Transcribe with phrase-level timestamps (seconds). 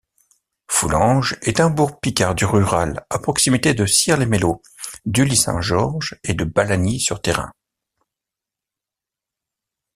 [0.67, 4.63] Foulangues est un bourg picard rural à proximité de Cires-les-Mello,
[5.05, 7.53] d'Ully-Saint-Georges et de Balagny-sur-Thérain.